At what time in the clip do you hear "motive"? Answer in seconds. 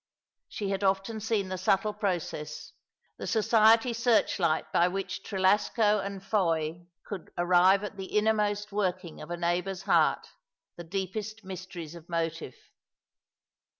12.09-12.55